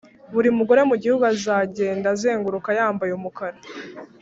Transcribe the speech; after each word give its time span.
buri 0.33 0.49
mugore 0.57 0.81
mugihugu 0.89 1.23
azagenda 1.33 2.05
azenguruka 2.13 2.69
yambaye 2.79 3.11
umukara 3.15 3.57